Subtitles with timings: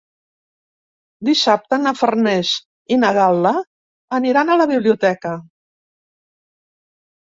[1.29, 2.55] Dissabte na Farners
[2.97, 3.55] i na Gal·la
[4.21, 5.39] aniran a la biblioteca.